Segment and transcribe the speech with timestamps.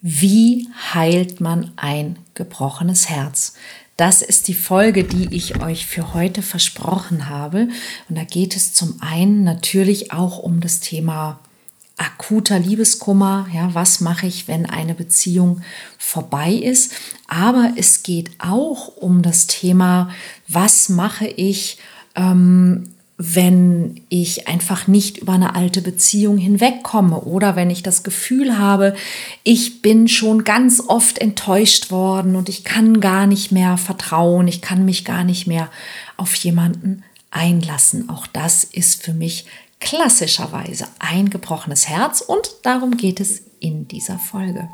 [0.00, 3.54] Wie heilt man ein gebrochenes Herz?
[3.96, 7.68] Das ist die Folge, die ich euch für heute versprochen habe.
[8.08, 11.40] Und da geht es zum einen natürlich auch um das Thema
[11.96, 13.48] akuter Liebeskummer.
[13.52, 15.62] Ja, was mache ich, wenn eine Beziehung
[15.98, 16.92] vorbei ist?
[17.26, 20.10] Aber es geht auch um das Thema,
[20.46, 21.78] was mache ich,
[22.14, 28.58] ähm, wenn ich einfach nicht über eine alte Beziehung hinwegkomme oder wenn ich das Gefühl
[28.58, 28.94] habe,
[29.42, 34.62] ich bin schon ganz oft enttäuscht worden und ich kann gar nicht mehr vertrauen, ich
[34.62, 35.68] kann mich gar nicht mehr
[36.16, 38.08] auf jemanden einlassen.
[38.08, 39.46] Auch das ist für mich
[39.80, 44.68] klassischerweise ein gebrochenes Herz und darum geht es in dieser Folge.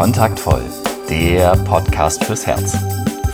[0.00, 0.64] Kontaktvoll,
[1.10, 2.74] der Podcast fürs Herz.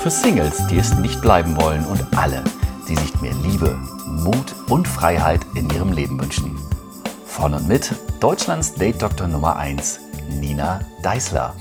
[0.02, 2.42] Für Singles, die es nicht bleiben wollen und alle,
[2.88, 6.58] die sich mehr Liebe, Mut und Freiheit in ihrem Leben wünschen.
[7.24, 10.00] Von und mit Deutschlands Date-Doktor Nummer 1,
[10.40, 11.54] Nina Deißler.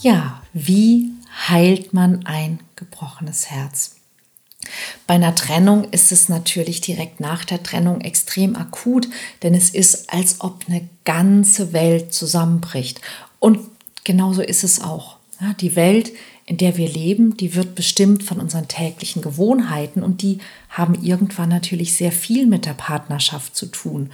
[0.00, 1.12] Ja, wie
[1.48, 3.94] heilt man ein gebrochenes Herz?
[5.06, 9.06] Bei einer Trennung ist es natürlich direkt nach der Trennung extrem akut,
[9.44, 13.00] denn es ist, als ob eine ganze Welt zusammenbricht.
[13.44, 13.58] Und
[14.04, 15.16] genauso ist es auch.
[15.60, 16.12] Die Welt,
[16.46, 20.38] in der wir leben, die wird bestimmt von unseren täglichen Gewohnheiten und die
[20.70, 24.08] haben irgendwann natürlich sehr viel mit der Partnerschaft zu tun.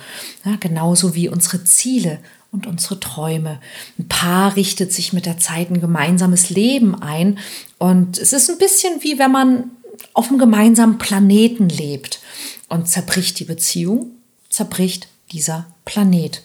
[0.58, 2.18] Genauso wie unsere Ziele
[2.50, 3.60] und unsere Träume.
[4.00, 7.38] Ein Paar richtet sich mit der Zeit ein gemeinsames Leben ein
[7.78, 9.70] und es ist ein bisschen wie wenn man
[10.12, 12.18] auf einem gemeinsamen Planeten lebt
[12.68, 14.10] und zerbricht die Beziehung,
[14.48, 16.42] zerbricht dieser Planet.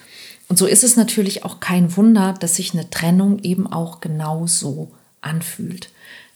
[0.47, 4.47] Und so ist es natürlich auch kein Wunder, dass sich eine Trennung eben auch genau
[4.47, 5.89] so anfühlt.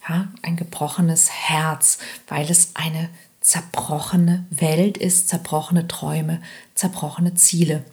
[0.08, 3.08] Ja, ein gebrochenes Herz, weil es eine
[3.40, 6.40] zerbrochene Welt ist, zerbrochene Träume,
[6.74, 7.84] zerbrochene Ziele.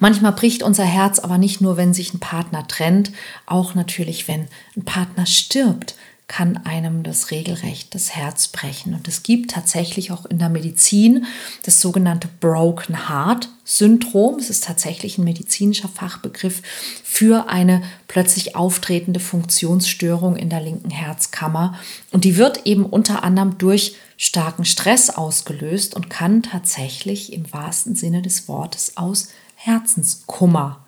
[0.00, 3.12] Manchmal bricht unser Herz aber nicht nur, wenn sich ein Partner trennt,
[3.46, 5.96] auch natürlich, wenn ein Partner stirbt,
[6.32, 8.94] kann einem das regelrecht das Herz brechen.
[8.94, 11.26] Und es gibt tatsächlich auch in der Medizin
[11.62, 14.38] das sogenannte Broken Heart Syndrom.
[14.38, 16.62] Es ist tatsächlich ein medizinischer Fachbegriff
[17.04, 21.78] für eine plötzlich auftretende Funktionsstörung in der linken Herzkammer.
[22.12, 27.94] Und die wird eben unter anderem durch starken Stress ausgelöst und kann tatsächlich im wahrsten
[27.94, 30.82] Sinne des Wortes aus Herzenskummer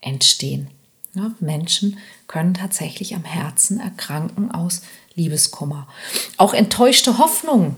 [0.00, 0.66] entstehen.
[1.14, 1.98] Ja, Menschen
[2.28, 4.82] können tatsächlich am Herzen erkranken aus
[5.14, 5.88] Liebeskummer.
[6.36, 7.76] Auch enttäuschte Hoffnungen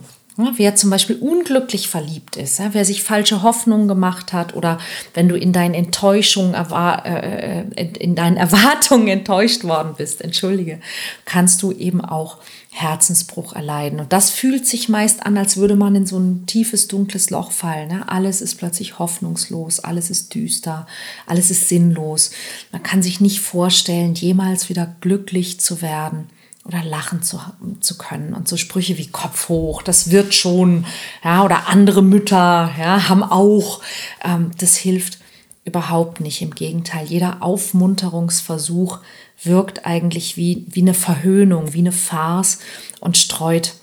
[0.56, 4.78] Wer zum Beispiel unglücklich verliebt ist, wer sich falsche Hoffnungen gemacht hat oder
[5.15, 10.81] wenn du in deinen Enttäuschungen, äh, äh, in deinen Erwartungen enttäuscht worden bist, entschuldige,
[11.25, 12.39] kannst du eben auch
[12.73, 14.01] Herzensbruch erleiden.
[14.01, 17.51] Und das fühlt sich meist an, als würde man in so ein tiefes, dunkles Loch
[17.51, 17.89] fallen.
[17.89, 18.09] Ne?
[18.09, 20.87] Alles ist plötzlich hoffnungslos, alles ist düster,
[21.27, 22.31] alles ist sinnlos.
[22.71, 26.28] Man kann sich nicht vorstellen, jemals wieder glücklich zu werden
[26.70, 27.41] oder lachen zu,
[27.81, 28.32] zu können.
[28.32, 30.86] Und so Sprüche wie Kopf hoch, das wird schon,
[31.25, 33.81] ja, oder andere Mütter, ja, haben auch.
[34.25, 35.19] Ähm, das hilft
[35.64, 36.42] überhaupt nicht.
[36.42, 39.00] Im Gegenteil, jeder Aufmunterungsversuch
[39.42, 42.60] wirkt eigentlich wie, wie eine Verhöhnung, wie eine Farce
[43.00, 43.75] und streut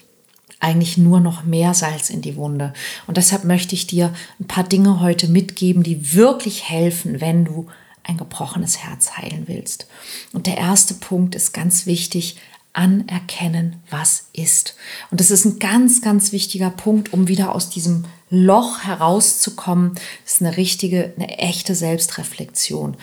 [0.59, 2.73] eigentlich nur noch mehr Salz in die Wunde.
[3.05, 7.67] Und deshalb möchte ich dir ein paar Dinge heute mitgeben, die wirklich helfen, wenn du
[8.03, 9.87] ein gebrochenes Herz heilen willst.
[10.31, 12.37] Und der erste Punkt ist ganz wichtig,
[12.77, 14.75] anerkennen, was ist.
[15.09, 19.95] Und das ist ein ganz, ganz wichtiger Punkt, um wieder aus diesem Loch herauszukommen.
[20.23, 22.95] Das ist eine richtige, eine echte Selbstreflexion.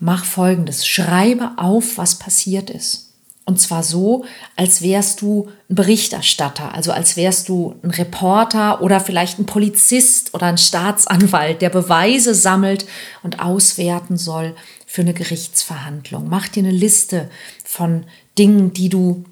[0.00, 0.86] Mach folgendes.
[0.86, 3.08] Schreibe auf, was passiert ist.
[3.44, 9.00] Und zwar so, als wärst du ein Berichterstatter, also als wärst du ein Reporter oder
[9.00, 12.86] vielleicht ein Polizist oder ein Staatsanwalt, der Beweise sammelt
[13.24, 14.54] und auswerten soll
[14.86, 16.28] für eine Gerichtsverhandlung.
[16.28, 17.30] Mach dir eine Liste
[17.64, 18.04] von
[18.38, 19.24] Dingen, die du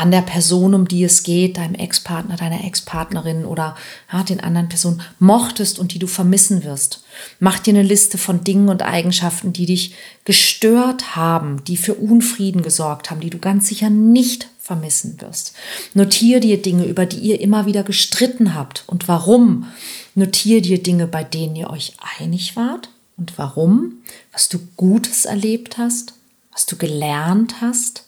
[0.00, 3.76] an der Person, um die es geht, deinem Ex-Partner, deiner Ex-Partnerin oder
[4.10, 7.04] ja, den anderen Personen mochtest und die du vermissen wirst.
[7.38, 9.94] Mach dir eine Liste von Dingen und Eigenschaften, die dich
[10.24, 15.52] gestört haben, die für Unfrieden gesorgt haben, die du ganz sicher nicht vermissen wirst.
[15.92, 19.66] Notier dir Dinge, über die ihr immer wieder gestritten habt und warum.
[20.14, 22.88] Notier dir Dinge, bei denen ihr euch einig wart
[23.18, 23.98] und warum,
[24.32, 26.14] was du Gutes erlebt hast,
[26.52, 28.06] was du gelernt hast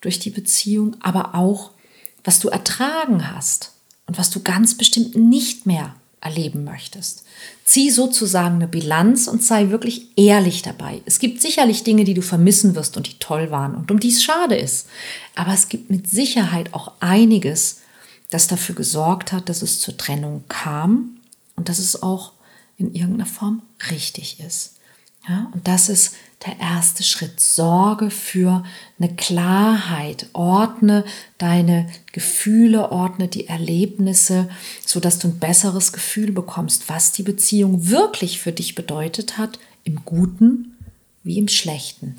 [0.00, 1.72] durch die Beziehung, aber auch,
[2.24, 3.72] was du ertragen hast
[4.06, 7.24] und was du ganz bestimmt nicht mehr erleben möchtest.
[7.64, 11.00] Zieh sozusagen eine Bilanz und sei wirklich ehrlich dabei.
[11.06, 14.10] Es gibt sicherlich Dinge, die du vermissen wirst und die toll waren und um die
[14.10, 14.88] es schade ist.
[15.34, 17.80] Aber es gibt mit Sicherheit auch einiges,
[18.28, 21.16] das dafür gesorgt hat, dass es zur Trennung kam
[21.56, 22.32] und dass es auch
[22.76, 24.76] in irgendeiner Form richtig ist.
[25.28, 26.14] Ja, und das ist
[26.46, 27.40] der erste Schritt.
[27.40, 28.64] Sorge für
[28.98, 30.26] eine Klarheit.
[30.32, 31.04] Ordne
[31.38, 34.48] deine Gefühle, ordne die Erlebnisse,
[34.84, 39.58] so dass du ein besseres Gefühl bekommst, was die Beziehung wirklich für dich bedeutet hat,
[39.84, 40.76] im Guten
[41.22, 42.16] wie im Schlechten.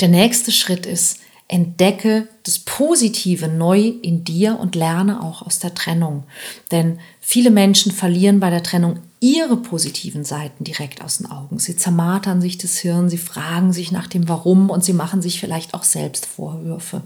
[0.00, 5.74] Der nächste Schritt ist, entdecke das Positive neu in dir und lerne auch aus der
[5.74, 6.24] Trennung.
[6.70, 11.58] Denn viele Menschen verlieren bei der Trennung ihre positiven Seiten direkt aus den Augen.
[11.58, 15.40] Sie zermartern sich das Hirn, sie fragen sich nach dem Warum und sie machen sich
[15.40, 17.02] vielleicht auch selbst Vorwürfe.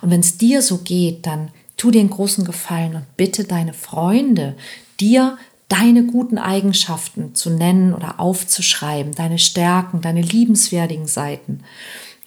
[0.00, 3.72] Und wenn es dir so geht, dann tu dir einen großen Gefallen und bitte deine
[3.72, 4.56] Freunde,
[5.00, 5.38] dir
[5.68, 11.60] deine guten Eigenschaften zu nennen oder aufzuschreiben, deine Stärken, deine liebenswertigen Seiten.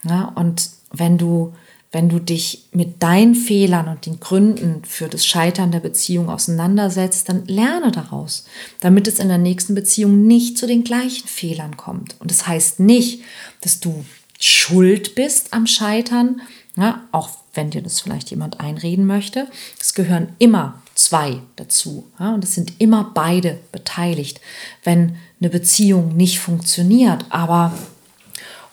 [0.03, 1.53] Ja, und wenn du
[1.93, 7.29] wenn du dich mit deinen Fehlern und den Gründen für das Scheitern der Beziehung auseinandersetzt,
[7.29, 8.45] dann lerne daraus,
[8.79, 12.15] damit es in der nächsten Beziehung nicht zu den gleichen Fehlern kommt.
[12.19, 13.21] Und das heißt nicht,
[13.61, 14.03] dass du
[14.39, 16.41] schuld bist am Scheitern,
[16.75, 19.47] ja, auch wenn dir das vielleicht jemand einreden möchte.
[19.79, 24.41] Es gehören immer zwei dazu ja, und es sind immer beide beteiligt,
[24.83, 27.25] wenn eine Beziehung nicht funktioniert.
[27.29, 27.71] Aber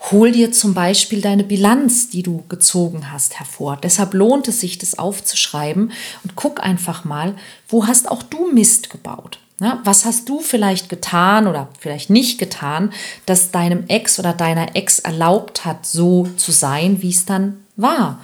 [0.09, 3.77] Hol dir zum Beispiel deine Bilanz, die du gezogen hast, hervor.
[3.81, 5.91] Deshalb lohnt es sich, das aufzuschreiben
[6.23, 7.35] und guck einfach mal,
[7.69, 9.39] wo hast auch du Mist gebaut?
[9.83, 12.91] Was hast du vielleicht getan oder vielleicht nicht getan,
[13.27, 18.19] das deinem Ex oder deiner Ex erlaubt hat, so zu sein, wie es dann war?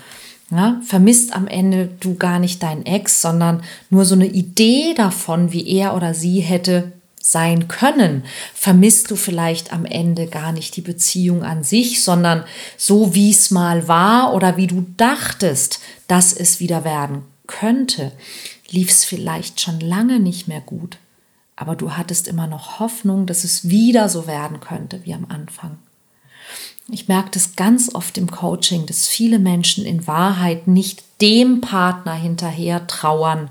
[0.49, 5.51] Ja, vermisst am Ende du gar nicht deinen Ex, sondern nur so eine Idee davon,
[5.51, 6.93] wie er oder sie hätte
[7.31, 12.45] sein können, vermisst du vielleicht am Ende gar nicht die Beziehung an sich, sondern
[12.77, 18.11] so wie es mal war oder wie du dachtest, dass es wieder werden könnte,
[18.69, 20.97] lief es vielleicht schon lange nicht mehr gut,
[21.55, 25.77] aber du hattest immer noch Hoffnung, dass es wieder so werden könnte wie am Anfang.
[26.89, 32.13] Ich merke das ganz oft im Coaching, dass viele Menschen in Wahrheit nicht dem Partner
[32.13, 33.49] hinterher trauern,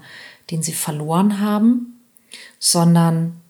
[0.50, 2.00] den sie verloren haben,
[2.58, 3.40] sondern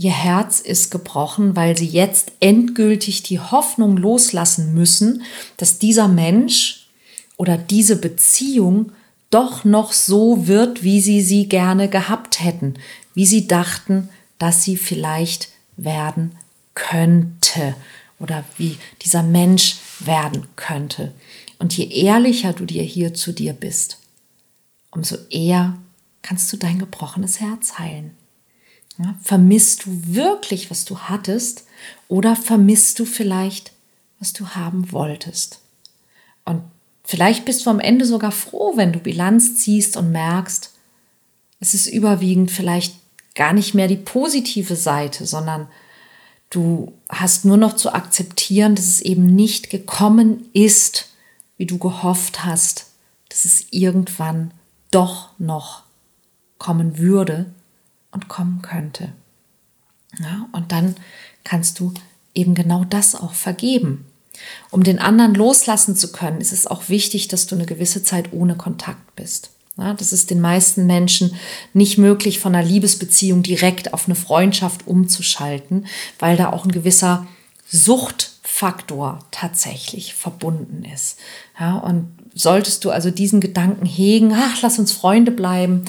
[0.00, 5.24] Ihr Herz ist gebrochen, weil sie jetzt endgültig die Hoffnung loslassen müssen,
[5.56, 6.88] dass dieser Mensch
[7.36, 8.92] oder diese Beziehung
[9.30, 12.74] doch noch so wird, wie sie sie gerne gehabt hätten,
[13.14, 14.08] wie sie dachten,
[14.38, 16.36] dass sie vielleicht werden
[16.74, 17.74] könnte
[18.20, 21.12] oder wie dieser Mensch werden könnte.
[21.58, 23.98] Und je ehrlicher du dir hier zu dir bist,
[24.92, 25.76] umso eher
[26.22, 28.12] kannst du dein gebrochenes Herz heilen.
[28.98, 31.64] Ja, vermisst du wirklich, was du hattest
[32.08, 33.72] oder vermisst du vielleicht,
[34.18, 35.60] was du haben wolltest?
[36.44, 36.62] Und
[37.04, 40.72] vielleicht bist du am Ende sogar froh, wenn du Bilanz ziehst und merkst,
[41.60, 42.96] es ist überwiegend vielleicht
[43.36, 45.68] gar nicht mehr die positive Seite, sondern
[46.50, 51.08] du hast nur noch zu akzeptieren, dass es eben nicht gekommen ist,
[51.56, 52.86] wie du gehofft hast,
[53.28, 54.52] dass es irgendwann
[54.90, 55.84] doch noch
[56.58, 57.46] kommen würde
[58.18, 59.12] und kommen könnte.
[60.18, 60.96] Ja, und dann
[61.44, 61.94] kannst du
[62.34, 64.06] eben genau das auch vergeben.
[64.70, 68.32] Um den anderen loslassen zu können, ist es auch wichtig, dass du eine gewisse Zeit
[68.32, 69.50] ohne Kontakt bist.
[69.76, 71.36] Ja, das ist den meisten Menschen
[71.74, 75.86] nicht möglich, von einer Liebesbeziehung direkt auf eine Freundschaft umzuschalten,
[76.18, 77.28] weil da auch ein gewisser
[77.70, 81.18] Suchtfaktor tatsächlich verbunden ist.
[81.60, 85.84] Ja, und solltest du also diesen Gedanken hegen, ach, lass uns Freunde bleiben,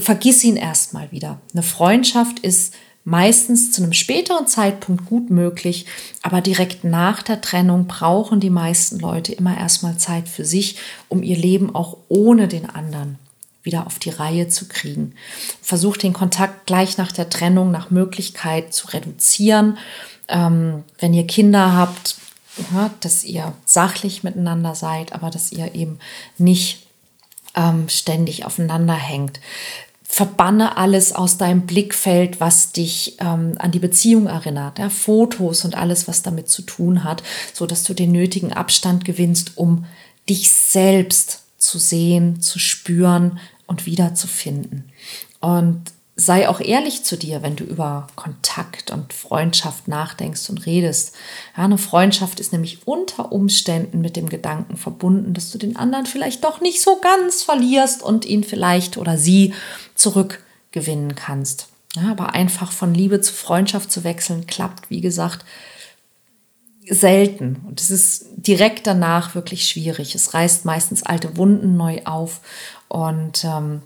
[0.00, 1.40] vergiss ihn erstmal wieder.
[1.52, 5.86] Eine Freundschaft ist meistens zu einem späteren Zeitpunkt gut möglich,
[6.22, 10.76] aber direkt nach der Trennung brauchen die meisten Leute immer erstmal Zeit für sich,
[11.08, 13.18] um ihr Leben auch ohne den anderen
[13.62, 15.14] wieder auf die Reihe zu kriegen.
[15.60, 19.76] Versucht den Kontakt gleich nach der Trennung nach Möglichkeit zu reduzieren.
[20.28, 22.16] Ähm, wenn ihr Kinder habt,
[22.72, 25.98] ja, dass ihr sachlich miteinander seid, aber dass ihr eben
[26.38, 26.86] nicht
[27.54, 29.40] ähm, ständig aufeinander hängt
[30.12, 35.76] verbanne alles aus deinem Blickfeld, was dich ähm, an die Beziehung erinnert, ja, Fotos und
[35.76, 37.22] alles, was damit zu tun hat,
[37.54, 39.84] so dass du den nötigen Abstand gewinnst, um
[40.28, 43.38] dich selbst zu sehen, zu spüren
[43.68, 44.90] und wiederzufinden.
[45.38, 45.80] Und
[46.20, 51.14] sei auch ehrlich zu dir, wenn du über Kontakt und Freundschaft nachdenkst und redest.
[51.56, 56.04] Ja, eine Freundschaft ist nämlich unter Umständen mit dem Gedanken verbunden, dass du den anderen
[56.04, 59.54] vielleicht doch nicht so ganz verlierst und ihn vielleicht oder sie
[59.94, 61.68] zurück gewinnen kannst.
[61.96, 65.44] Ja, aber einfach von Liebe zu Freundschaft zu wechseln, klappt, wie gesagt,
[66.86, 67.62] selten.
[67.66, 70.14] Und es ist direkt danach wirklich schwierig.
[70.14, 72.40] Es reißt meistens alte Wunden neu auf.
[72.88, 73.82] Und ähm,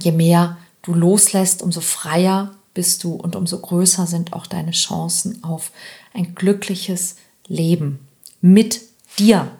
[0.00, 5.42] je mehr du loslässt, umso freier bist du und umso größer sind auch deine Chancen
[5.42, 5.72] auf
[6.12, 8.00] ein glückliches Leben
[8.40, 8.80] mit
[9.18, 9.50] dir.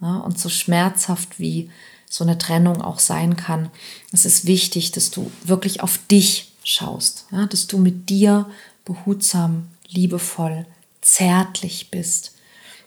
[0.00, 1.70] Ja, und so schmerzhaft wie
[2.08, 3.70] so eine Trennung auch sein kann,
[4.12, 8.48] es ist wichtig, dass du wirklich auf dich schaust, ja, dass du mit dir
[8.84, 10.66] behutsam, liebevoll,
[11.00, 12.32] zärtlich bist,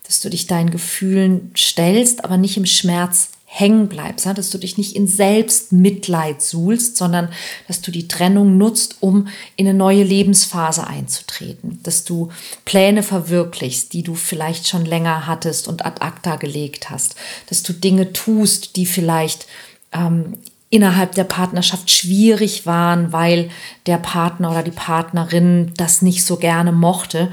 [0.04, 4.76] dass du dich deinen Gefühlen stellst, aber nicht im Schmerz hängen bleibst, dass du dich
[4.76, 7.30] nicht in Selbstmitleid suhlst, sondern
[7.66, 12.28] dass du die Trennung nutzt, um in eine neue Lebensphase einzutreten, dass du
[12.66, 17.16] Pläne verwirklichst, die du vielleicht schon länger hattest und ad acta gelegt hast,
[17.48, 19.46] dass du Dinge tust, die vielleicht
[19.92, 20.34] ähm,
[20.68, 23.48] innerhalb der Partnerschaft schwierig waren, weil
[23.86, 27.32] der Partner oder die Partnerin das nicht so gerne mochte,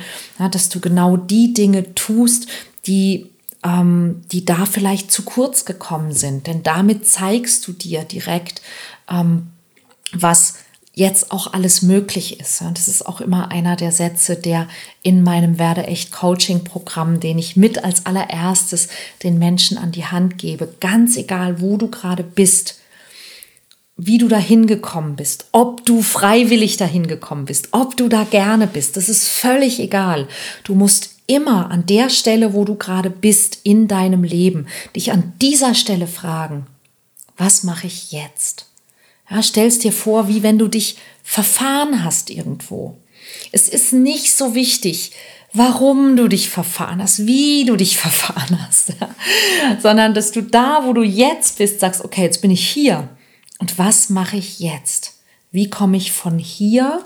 [0.51, 2.47] dass du genau die Dinge tust,
[2.87, 3.31] die
[3.65, 6.47] ähm, die da vielleicht zu kurz gekommen sind.
[6.47, 8.61] Denn damit zeigst du dir direkt,
[9.09, 9.47] ähm,
[10.13, 10.59] was
[10.93, 12.61] jetzt auch alles möglich ist.
[12.61, 14.69] Und das ist auch immer einer der Sätze, der
[15.03, 18.87] in meinem Werde echt Coaching Programm, den ich mit als allererstes
[19.21, 22.79] den Menschen an die Hand gebe, ganz egal, wo du gerade bist,
[23.97, 28.67] wie du dahin gekommen bist, ob du freiwillig dahin gekommen bist, ob du da gerne
[28.67, 30.27] bist, das ist völlig egal.
[30.63, 35.33] Du musst immer an der Stelle, wo du gerade bist in deinem Leben, dich an
[35.41, 36.67] dieser Stelle fragen,
[37.37, 38.67] was mache ich jetzt?
[39.29, 42.97] Ja, stellst dir vor, wie wenn du dich verfahren hast irgendwo.
[43.51, 45.11] Es ist nicht so wichtig,
[45.51, 48.93] warum du dich verfahren hast, wie du dich verfahren hast,
[49.81, 53.09] sondern dass du da, wo du jetzt bist, sagst, okay, jetzt bin ich hier.
[53.59, 55.15] Und was mache ich jetzt?
[55.51, 57.03] Wie komme ich von hier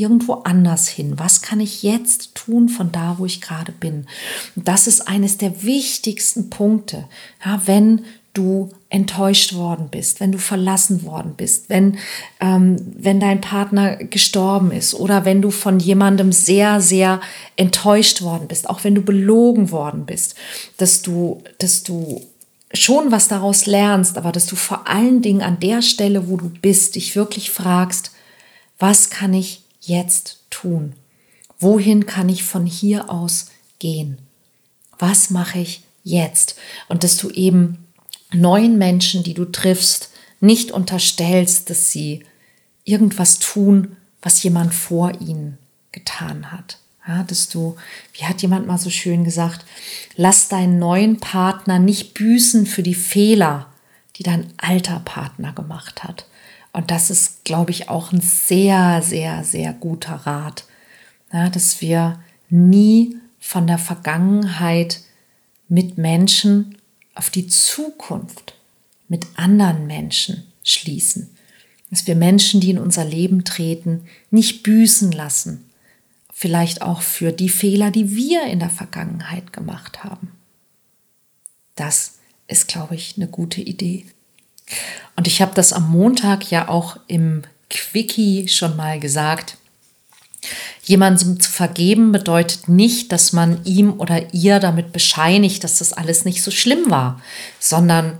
[0.00, 1.18] irgendwo anders hin?
[1.18, 4.06] Was kann ich jetzt tun von da, wo ich gerade bin?
[4.56, 7.04] Und das ist eines der wichtigsten Punkte.
[7.44, 11.98] Ja, wenn du enttäuscht worden bist, wenn du verlassen worden bist, wenn,
[12.40, 17.20] ähm, wenn dein Partner gestorben ist oder wenn du von jemandem sehr, sehr
[17.56, 20.36] enttäuscht worden bist, auch wenn du belogen worden bist,
[20.76, 22.22] dass du, dass du
[22.72, 26.48] schon was daraus lernst, aber dass du vor allen Dingen an der Stelle, wo du
[26.48, 28.12] bist, dich wirklich fragst,
[28.78, 30.94] was kann ich jetzt tun?
[31.58, 34.18] Wohin kann ich von hier aus gehen?
[34.98, 36.56] Was mache ich jetzt?
[36.88, 37.86] Und dass du eben
[38.32, 40.10] neuen Menschen, die du triffst,
[40.40, 42.24] nicht unterstellst, dass sie
[42.84, 45.58] irgendwas tun, was jemand vor ihnen
[45.92, 46.78] getan hat.
[47.06, 47.76] Ja, dass du,
[48.12, 49.64] wie hat jemand mal so schön gesagt,
[50.16, 53.66] lass deinen neuen Partner nicht büßen für die Fehler,
[54.16, 56.26] die dein alter Partner gemacht hat.
[56.72, 60.64] Und das ist, glaube ich, auch ein sehr, sehr, sehr guter Rat,
[61.32, 65.00] ja, dass wir nie von der Vergangenheit
[65.68, 66.76] mit Menschen
[67.14, 68.54] auf die Zukunft
[69.08, 71.30] mit anderen Menschen schließen.
[71.90, 75.64] Dass wir Menschen, die in unser Leben treten, nicht büßen lassen.
[76.32, 80.30] Vielleicht auch für die Fehler, die wir in der Vergangenheit gemacht haben.
[81.74, 84.06] Das ist, glaube ich, eine gute Idee.
[85.16, 89.56] Und ich habe das am Montag ja auch im Quickie schon mal gesagt.
[90.82, 96.24] Jemandem zu vergeben bedeutet nicht, dass man ihm oder ihr damit bescheinigt, dass das alles
[96.24, 97.20] nicht so schlimm war,
[97.58, 98.18] sondern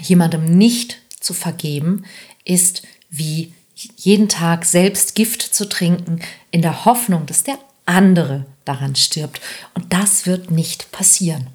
[0.00, 2.04] jemandem nicht zu vergeben
[2.44, 3.52] ist wie
[3.96, 9.40] jeden Tag selbst Gift zu trinken, in der Hoffnung, dass der andere daran stirbt.
[9.74, 11.48] Und das wird nicht passieren.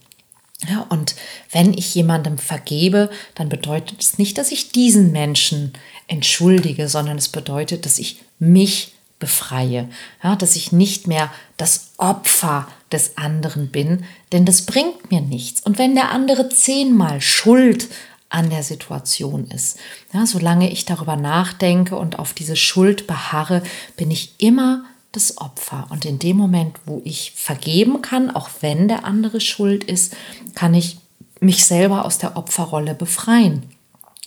[0.69, 1.15] Ja, und
[1.51, 5.73] wenn ich jemandem vergebe, dann bedeutet es nicht, dass ich diesen Menschen
[6.07, 9.87] entschuldige, sondern es bedeutet, dass ich mich befreie,
[10.21, 15.61] ja, dass ich nicht mehr das Opfer des anderen bin, denn das bringt mir nichts.
[15.61, 17.87] Und wenn der andere zehnmal schuld
[18.27, 19.77] an der Situation ist,
[20.13, 23.63] ja, solange ich darüber nachdenke und auf diese Schuld beharre,
[23.95, 25.87] bin ich immer das Opfer.
[25.89, 30.15] Und in dem Moment, wo ich vergeben kann, auch wenn der andere schuld ist,
[30.55, 30.97] kann ich
[31.39, 33.63] mich selber aus der Opferrolle befreien.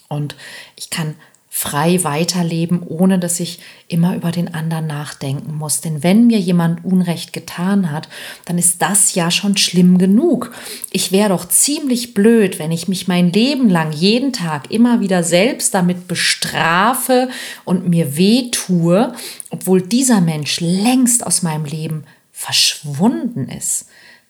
[0.09, 0.37] Und
[0.77, 1.15] ich kann
[1.59, 5.81] frei weiterleben, ohne dass ich immer über den anderen nachdenken muss.
[5.81, 8.11] Denn wenn mir jemand Unrecht getan hat,
[8.45, 10.53] dann ist das ja schon schlimm genug.
[10.93, 15.23] Ich wäre doch ziemlich blöd, wenn ich mich mein Leben lang jeden Tag immer wieder
[15.23, 17.31] selbst damit bestrafe
[17.65, 19.15] und mir weh tue,
[19.49, 23.87] obwohl dieser Mensch längst aus meinem Leben verschwunden ist.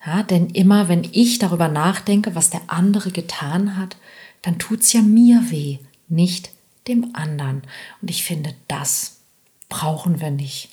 [0.07, 3.97] Ja, denn immer wenn ich darüber nachdenke, was der andere getan hat,
[4.43, 5.79] dann tut es ja mir weh,
[6.09, 6.51] nicht
[6.89, 7.63] dem anderen.
[8.01, 9.17] Und ich finde, das
[9.69, 10.71] brauchen wir nicht.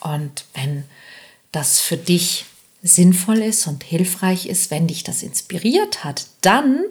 [0.00, 0.84] Und wenn
[1.52, 2.46] das für dich
[2.82, 6.84] sinnvoll ist und hilfreich ist, wenn dich das inspiriert hat, dann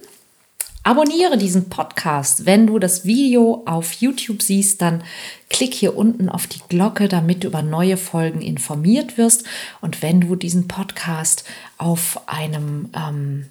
[0.84, 2.46] abonniere diesen Podcast.
[2.46, 5.04] Wenn du das Video auf YouTube siehst, dann
[5.50, 9.46] klick hier unten auf die Glocke, damit du über neue Folgen informiert wirst.
[9.82, 11.44] Und wenn du diesen Podcast
[11.78, 13.46] auf einem ähm,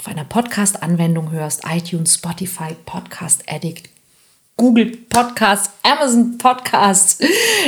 [0.00, 3.90] auf einer Podcast-Anwendung hörst, iTunes, Spotify, Podcast Addict,
[4.56, 7.18] Google Podcasts, Amazon Podcasts.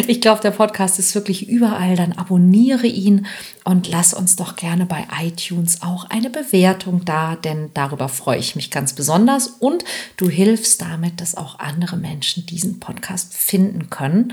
[0.07, 1.95] Ich glaube, der Podcast ist wirklich überall.
[1.95, 3.27] Dann abonniere ihn
[3.65, 8.57] und lass uns doch gerne bei iTunes auch eine Bewertung da, denn darüber freue ich
[8.57, 9.49] mich ganz besonders.
[9.49, 9.85] Und
[10.17, 14.33] du hilfst damit, dass auch andere Menschen diesen Podcast finden können.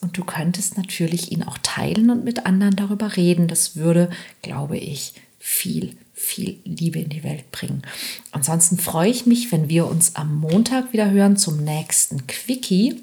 [0.00, 3.48] Und du könntest natürlich ihn auch teilen und mit anderen darüber reden.
[3.48, 4.08] Das würde,
[4.40, 5.12] glaube ich,
[5.46, 7.82] viel viel Liebe in die Welt bringen.
[8.30, 13.02] Ansonsten freue ich mich, wenn wir uns am Montag wieder hören zum nächsten Quickie.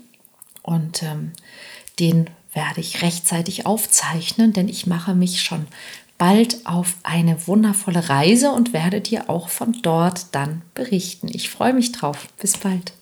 [0.63, 1.33] Und ähm,
[1.99, 5.67] den werde ich rechtzeitig aufzeichnen, denn ich mache mich schon
[6.17, 11.27] bald auf eine wundervolle Reise und werde dir auch von dort dann berichten.
[11.31, 12.27] Ich freue mich drauf.
[12.39, 12.93] Bis bald.